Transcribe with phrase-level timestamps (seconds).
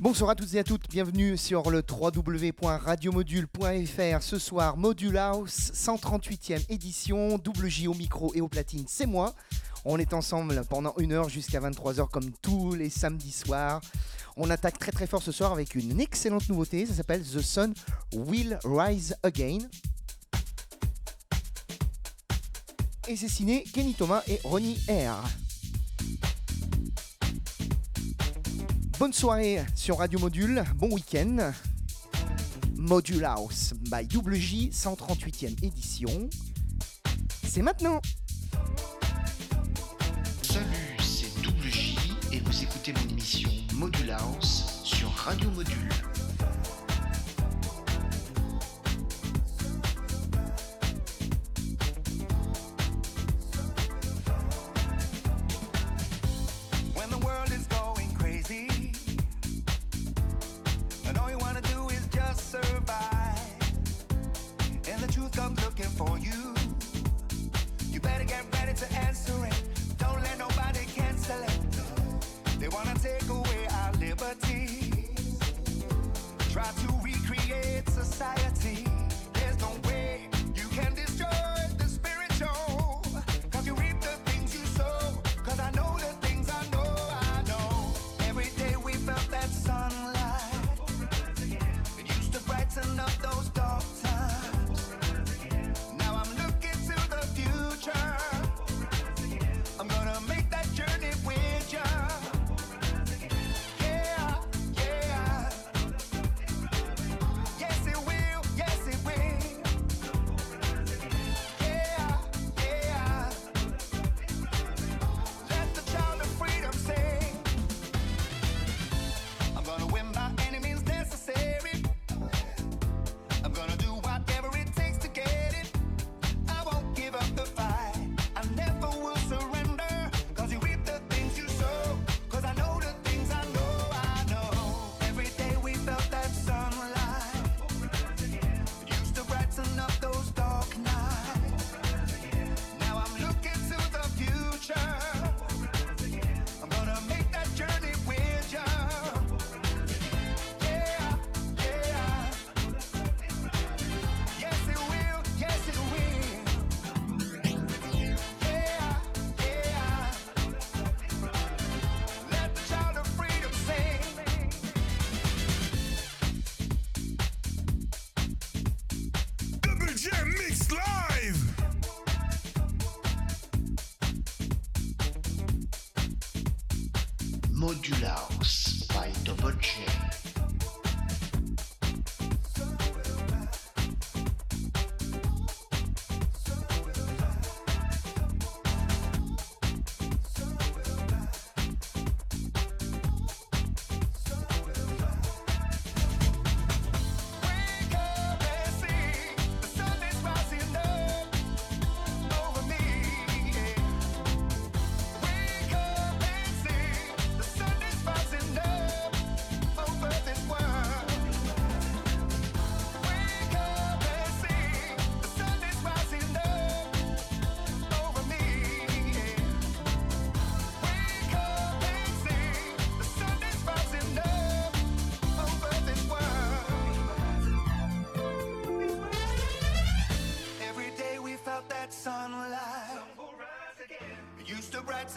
[0.00, 4.22] Bonsoir à toutes et à toutes, bienvenue sur le www.radiomodule.fr.
[4.22, 9.34] Ce soir, Module House, 138e édition, double J au micro et au platine, c'est moi.
[9.84, 13.82] On est ensemble pendant une heure jusqu'à 23h comme tous les samedis soirs.
[14.38, 17.74] On attaque très très fort ce soir avec une excellente nouveauté, ça s'appelle The Sun
[18.14, 19.58] Will Rise Again.
[23.06, 25.28] Et c'est signé Kenny Thomas et Ronnie R.
[29.00, 31.52] Bonne soirée sur Radio Module, bon week-end.
[32.76, 36.28] Module House by WJ 138e édition.
[37.48, 38.02] C'est maintenant
[40.42, 40.66] Salut,
[41.00, 41.96] c'est WJ
[42.30, 45.88] et vous écoutez mon émission Module House sur Radio Module.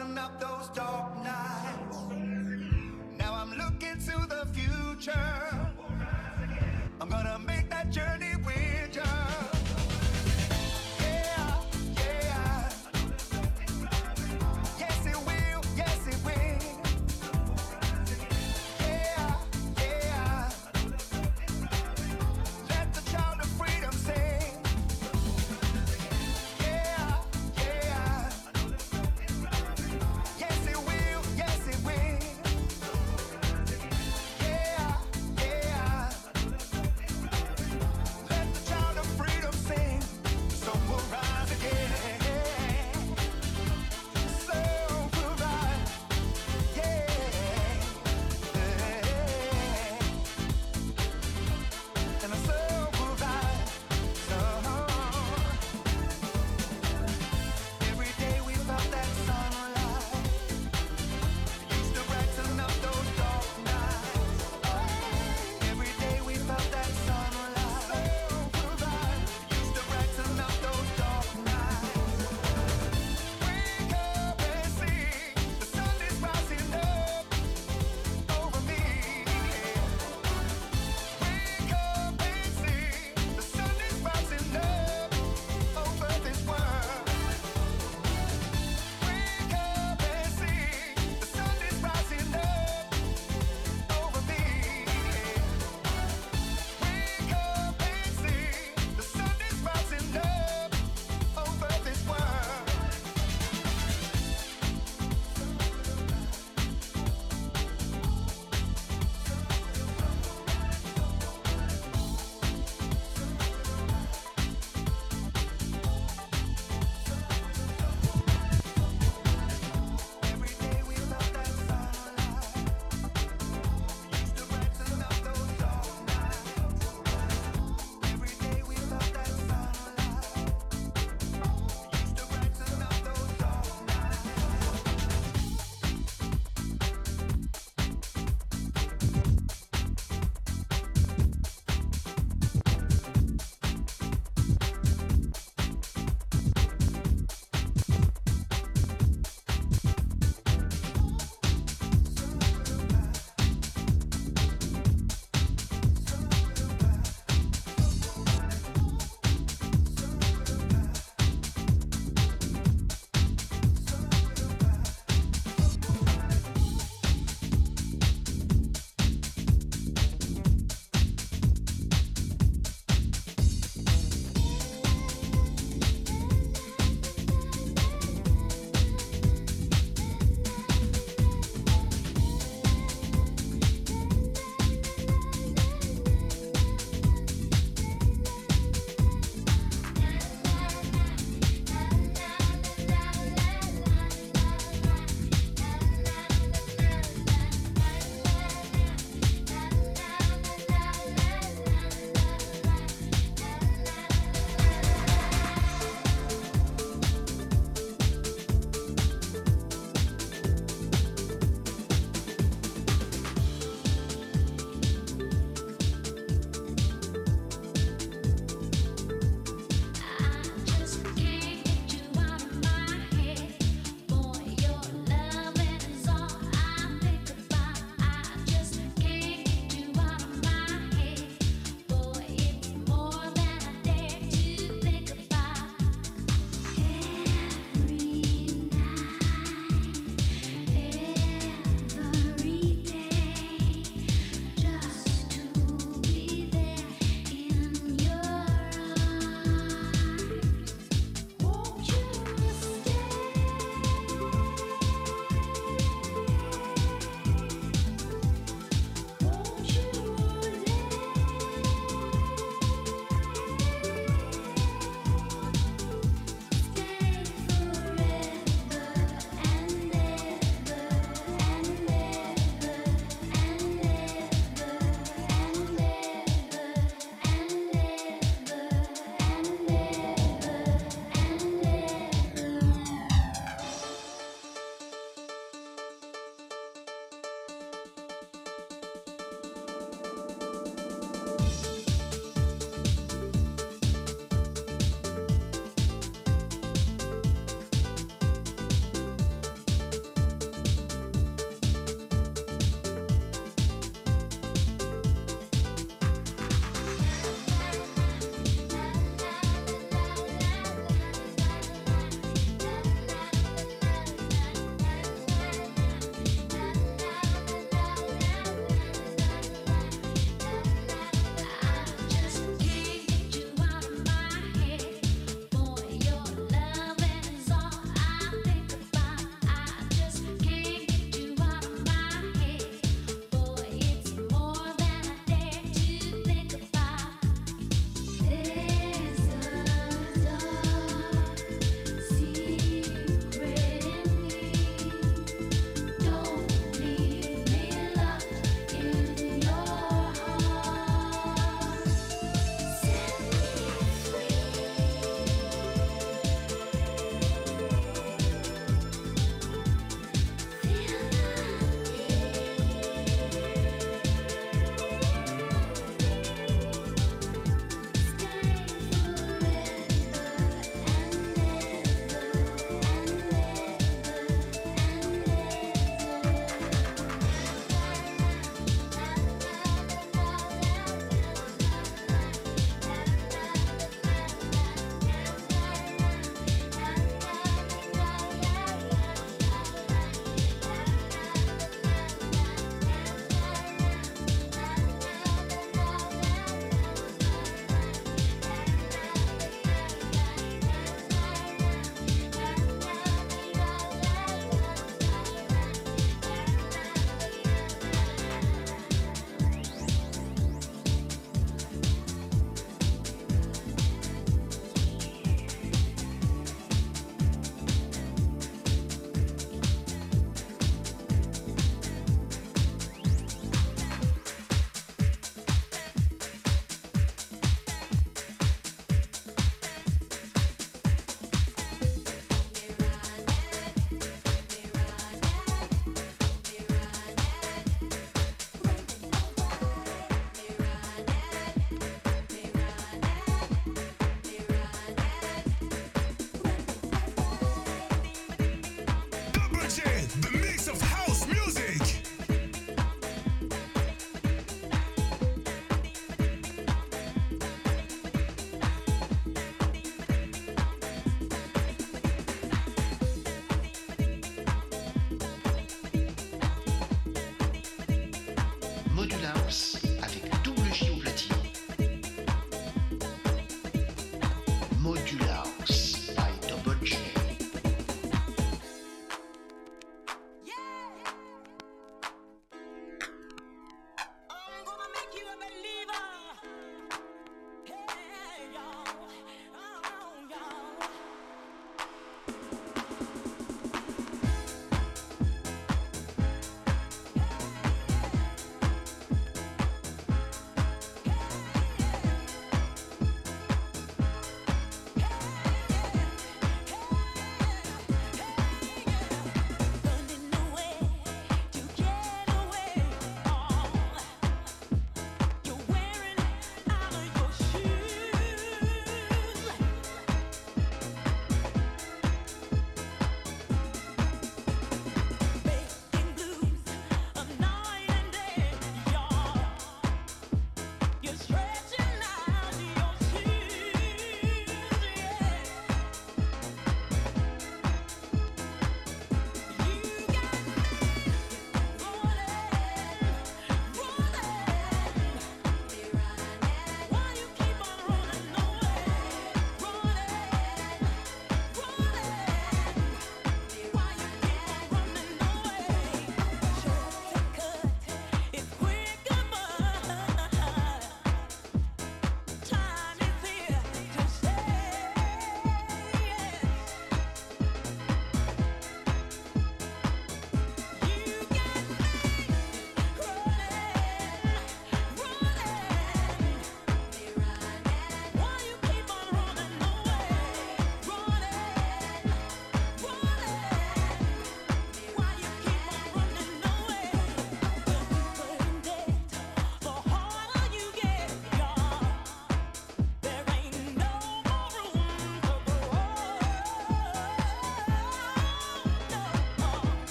[0.00, 1.98] Up those dark nights.
[3.18, 5.12] Now I'm looking to the future.
[7.00, 8.29] I'm gonna make that journey.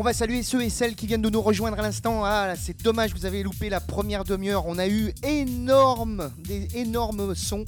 [0.00, 2.22] On va saluer ceux et celles qui viennent de nous rejoindre à l'instant.
[2.24, 4.64] Ah, c'est dommage, vous avez loupé la première demi-heure.
[4.68, 7.64] On a eu énorme, des énormes sons.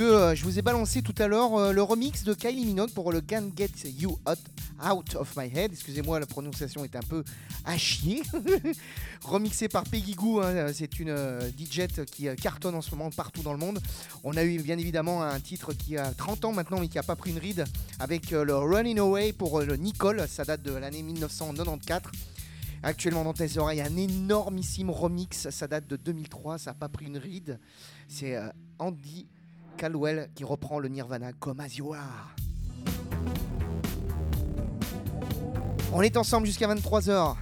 [0.00, 3.12] Euh, je vous ai balancé tout à l'heure euh, le remix de Kylie Minogue pour
[3.12, 4.38] le Can't Get You Out,
[4.84, 5.72] Out of My Head.
[5.72, 7.24] Excusez-moi, la prononciation est un peu
[7.64, 8.22] à chier.
[9.24, 13.10] Remixé par Peggy Goo, hein, c'est une euh, DJ qui euh, cartonne en ce moment
[13.10, 13.80] partout dans le monde.
[14.24, 17.02] On a eu bien évidemment un titre qui a 30 ans maintenant mais qui n'a
[17.02, 17.64] pas pris une ride
[17.98, 20.26] avec euh, le Running Away pour euh, le Nicole.
[20.28, 22.12] Ça date de l'année 1994.
[22.82, 25.50] Actuellement dans tes oreilles, un énormissime remix.
[25.50, 26.58] Ça date de 2003.
[26.58, 27.58] Ça n'a pas pris une ride.
[28.06, 29.26] C'est euh, Andy
[29.78, 31.80] Caldwell qui reprend le Nirvana comme As.
[35.92, 37.36] On est ensemble jusqu'à 23h.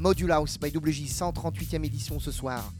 [0.00, 2.72] Module House by WJ, 138e édition ce soir.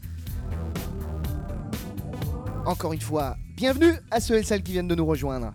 [2.65, 5.53] Encore une fois, bienvenue à ceux et celles qui viennent de nous rejoindre.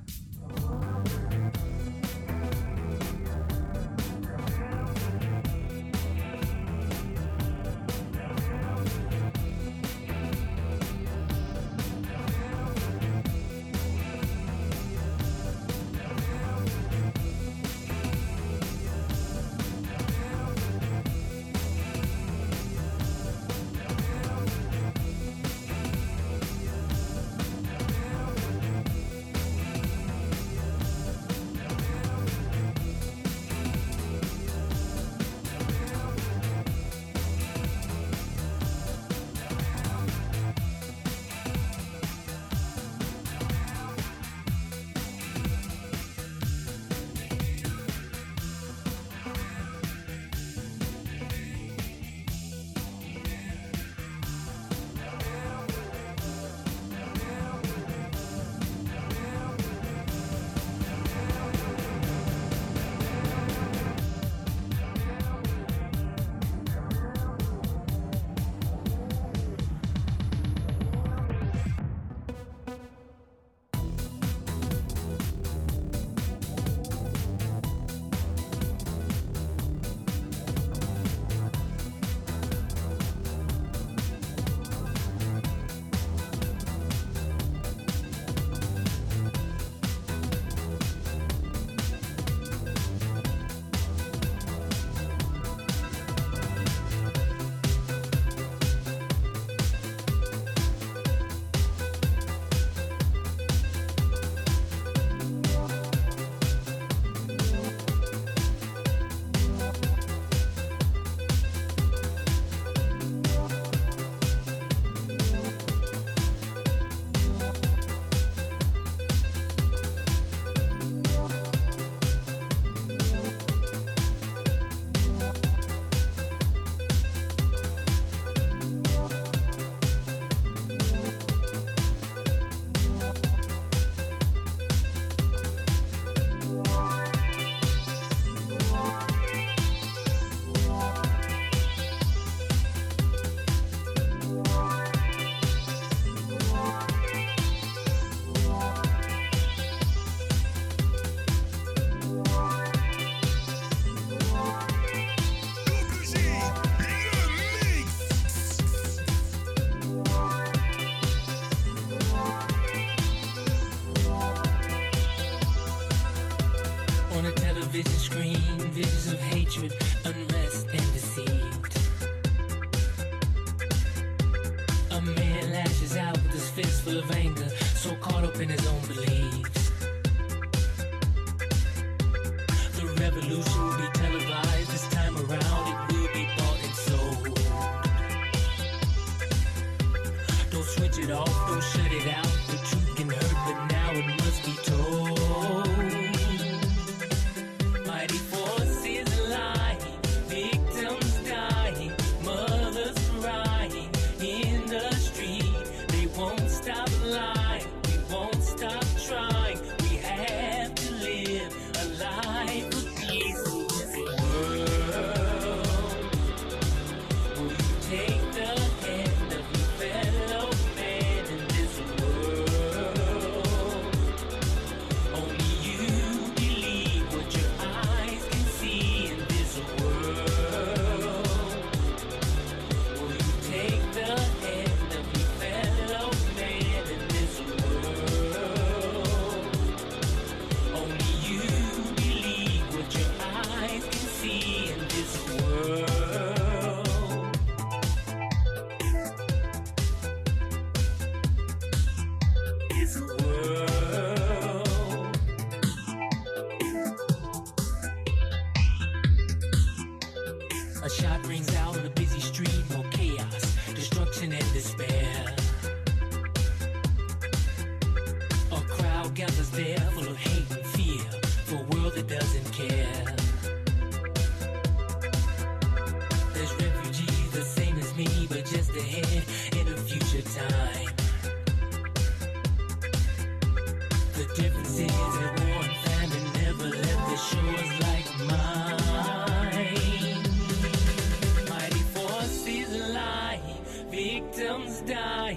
[183.05, 184.04] Revolution will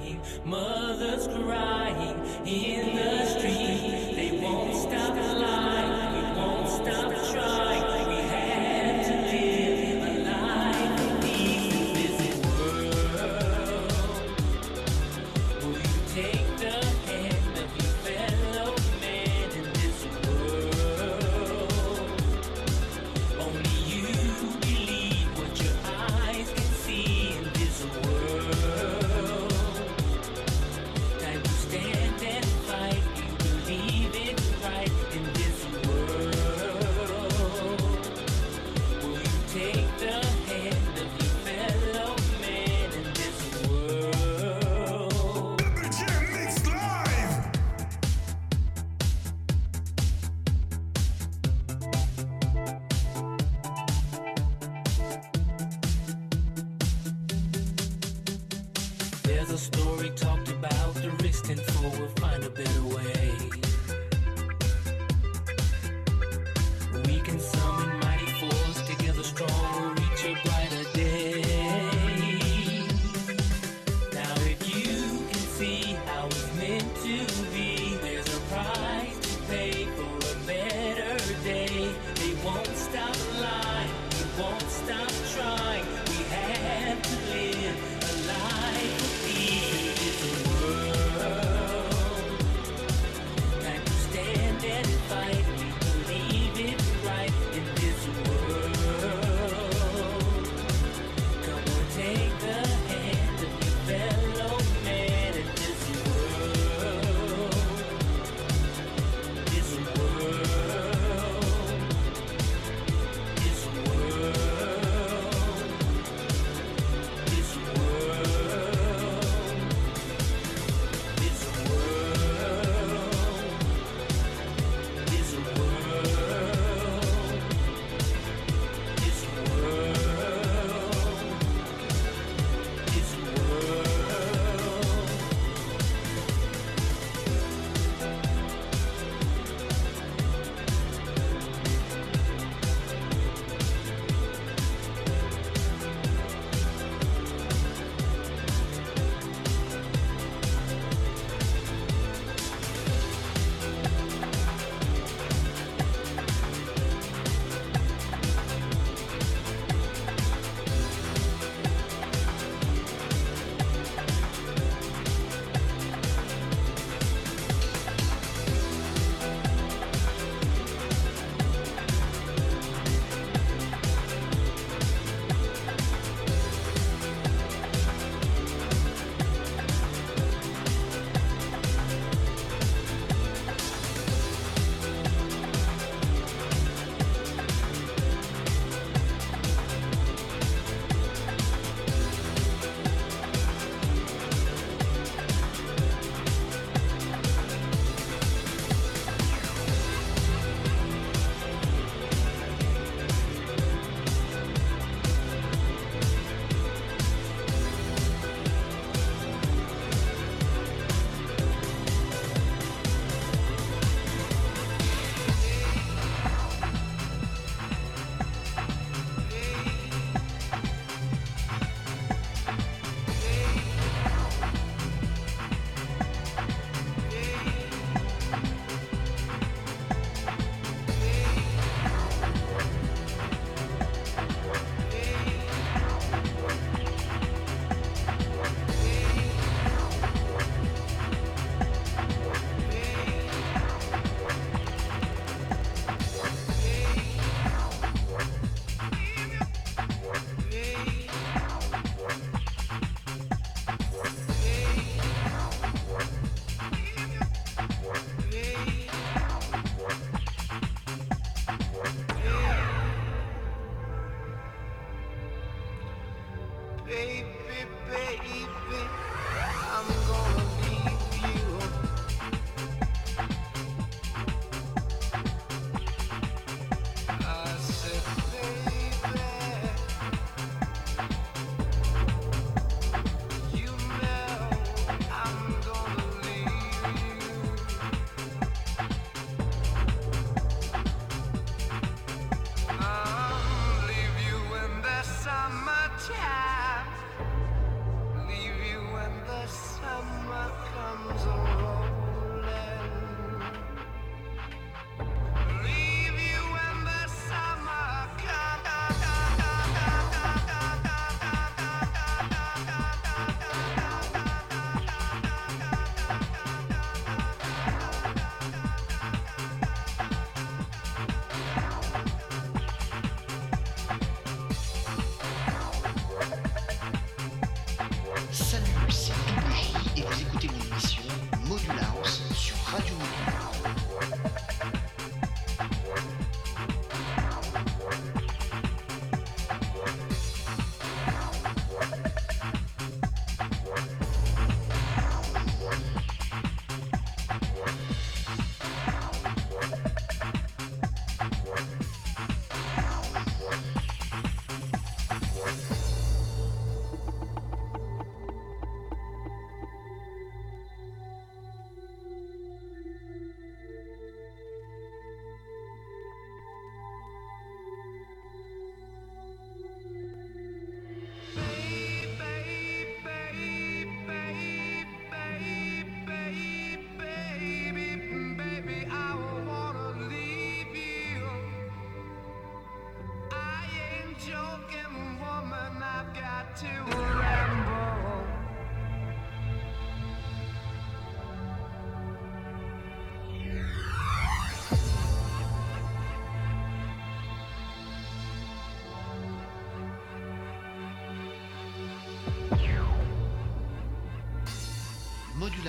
[0.08, 2.16] dying, mothers crying
[2.46, 3.67] in the street.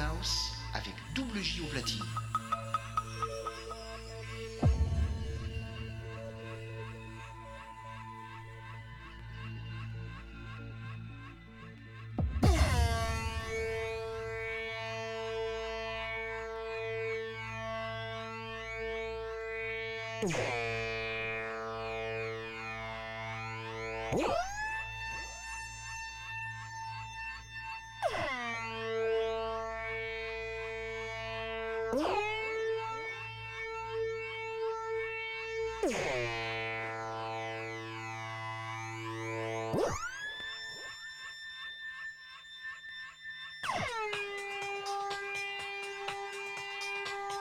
[0.09, 2.05] House avec Double J au platine.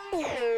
[0.10, 0.57] 不吃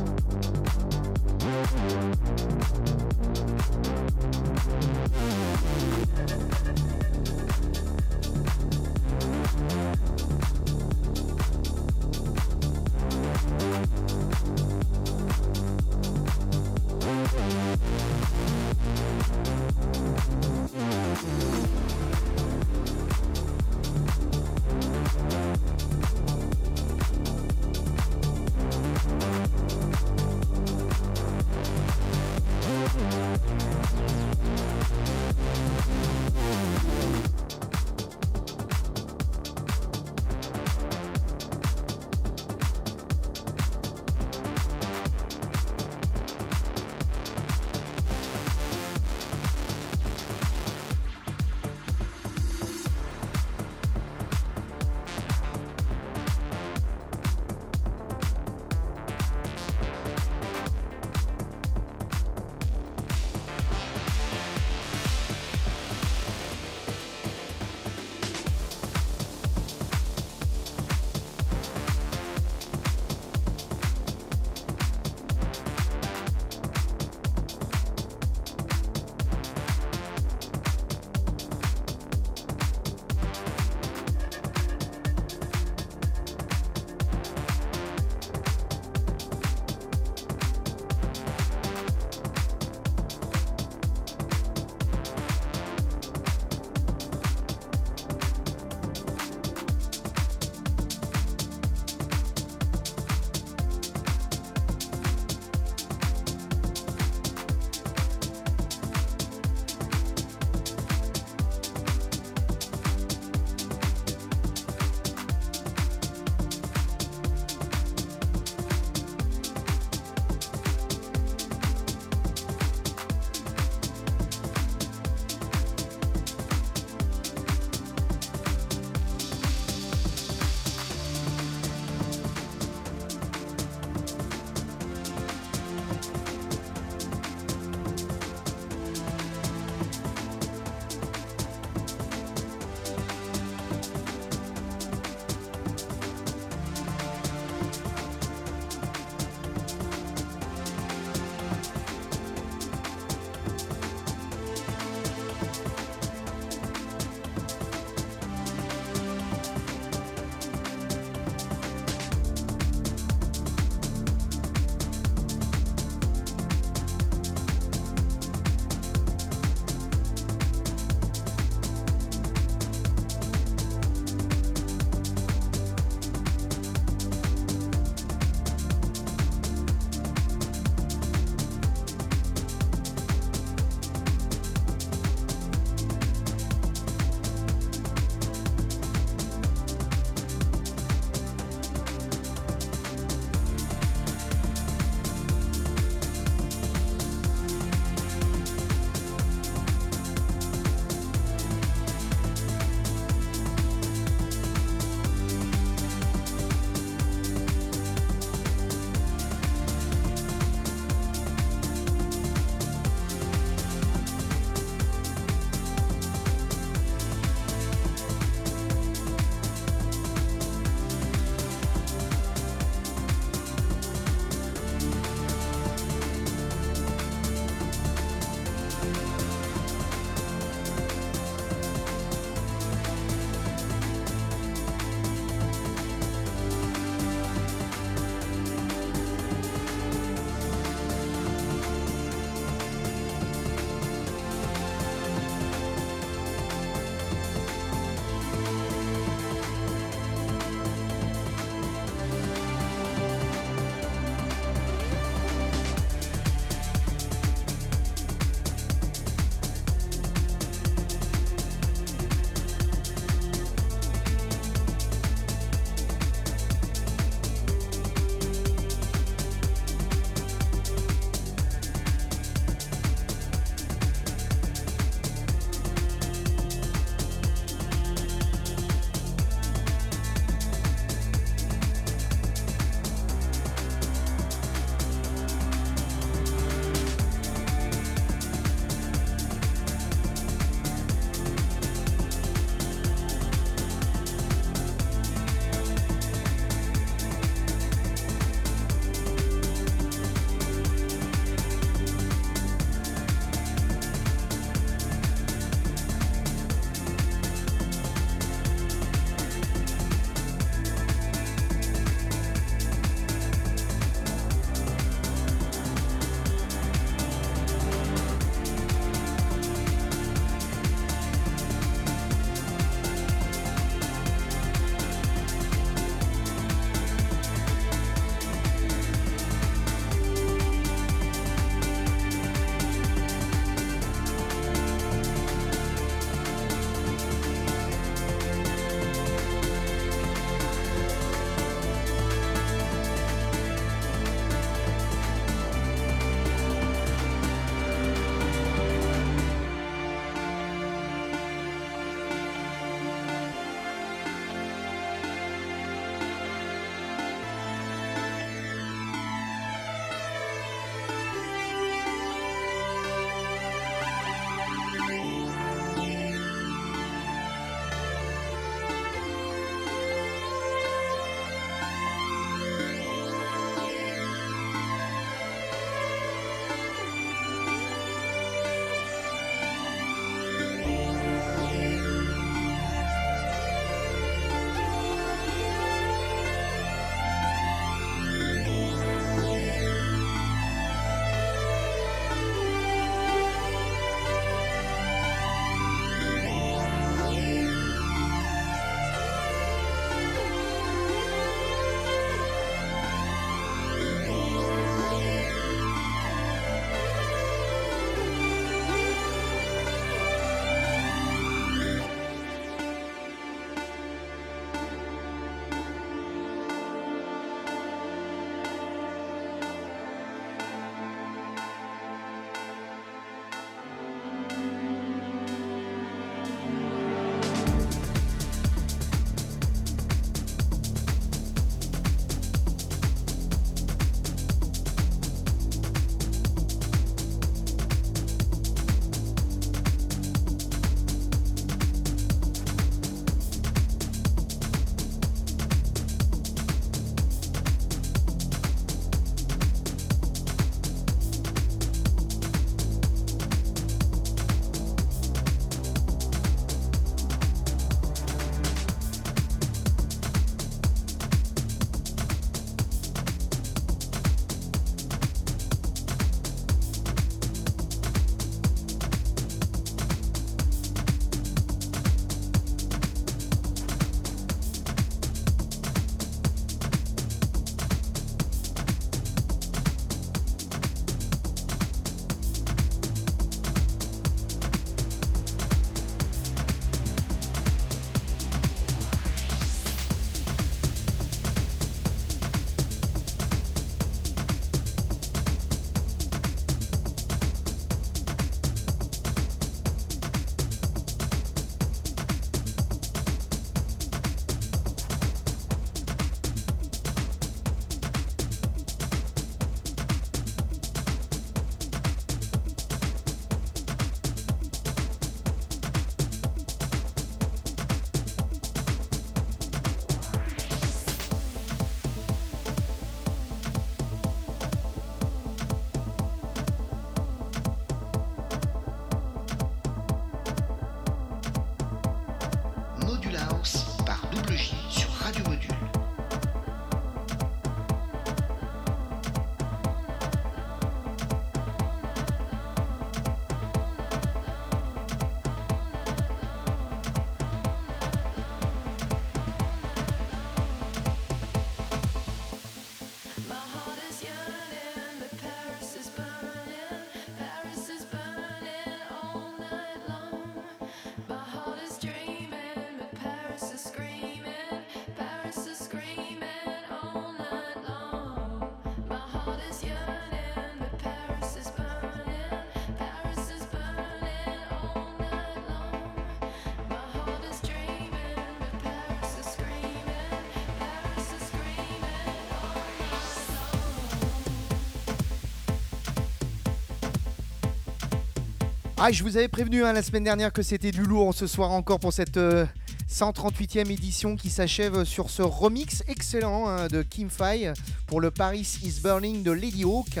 [588.84, 591.52] Ah, je vous avais prévenu hein, la semaine dernière que c'était du lourd ce soir
[591.52, 592.44] encore pour cette euh,
[592.90, 597.52] 138e édition qui s'achève sur ce remix excellent hein, de Kim Fai
[597.86, 600.00] pour le Paris is Burning de Lady Hawk.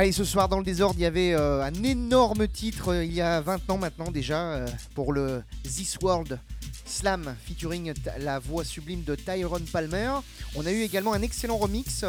[0.00, 3.12] Allez, ce soir dans le désordre, il y avait euh, un énorme titre euh, il
[3.12, 6.40] y a 20 ans maintenant déjà euh, pour le This World
[6.86, 10.12] Slam featuring la voix sublime de Tyrone Palmer.
[10.54, 12.06] On a eu également un excellent remix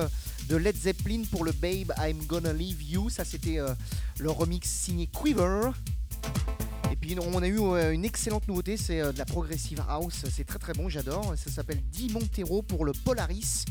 [0.48, 3.10] de Led Zeppelin pour le Babe I'm Gonna Leave You.
[3.10, 3.58] Ça, c'était
[4.20, 5.72] le remix signé Quiver.
[6.94, 7.60] Et puis on a eu
[7.92, 10.24] une excellente nouveauté, c'est de la progressive house.
[10.34, 11.34] C'est très très bon, j'adore.
[11.36, 13.66] Ça s'appelle Di Montero pour le Polaris.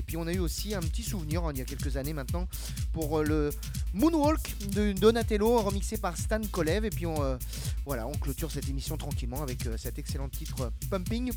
[0.00, 2.14] Et puis on a eu aussi un petit souvenir hein, il y a quelques années
[2.14, 2.48] maintenant
[2.94, 3.50] pour euh, le
[3.92, 6.86] Moonwalk de Donatello remixé par Stan Kolev.
[6.86, 7.36] Et puis on, euh,
[7.84, 11.32] voilà, clôture cette émission tranquillement avec euh, cet excellent titre Pumping.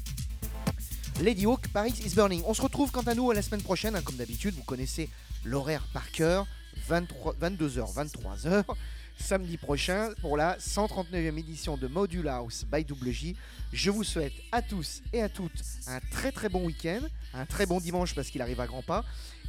[1.20, 2.42] Lady Hawk, Paris is Burning.
[2.46, 5.10] On se retrouve quant à nous la semaine prochaine, hein, comme d'habitude, vous connaissez
[5.44, 6.48] l'horaire par cœur,
[6.88, 8.64] 23 22h, 23h,
[9.18, 13.36] samedi prochain pour la 139e édition de Module House by WJ.
[13.72, 17.02] Je vous souhaite à tous et à toutes un très très bon week-end,
[17.34, 19.04] un très bon dimanche parce qu'il arrive à grands pas.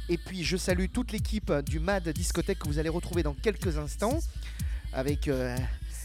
[0.09, 3.77] Et puis je salue toute l'équipe du MAD Discothèque que vous allez retrouver dans quelques
[3.77, 4.19] instants
[4.93, 5.55] avec euh,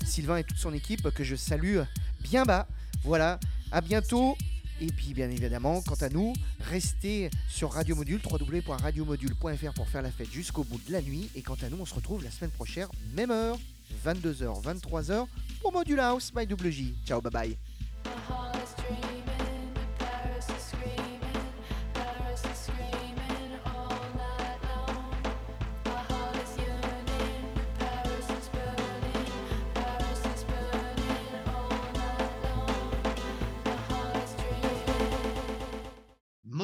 [0.05, 1.79] Sylvain et toute son équipe que je salue
[2.21, 2.67] bien bas.
[3.05, 3.39] Voilà,
[3.73, 4.37] à bientôt.
[4.81, 6.33] Et puis bien évidemment, quant à nous,
[6.71, 11.31] restez sur Radio Module, pour faire la fête jusqu'au bout de la nuit.
[11.35, 13.59] Et quant à nous, on se retrouve la semaine prochaine, même heure,
[14.07, 15.27] 22h, 23h,
[15.61, 16.47] pour Module House by.
[17.05, 17.57] Ciao, bye bye.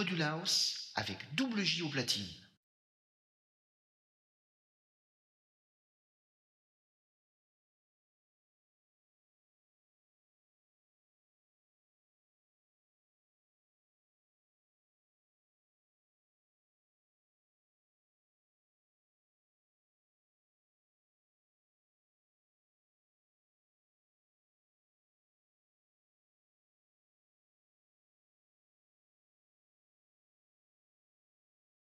[0.06, 2.28] Module House avec double J au platine.